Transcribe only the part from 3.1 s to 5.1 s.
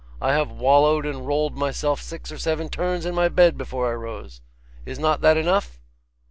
my bed before I rose. Is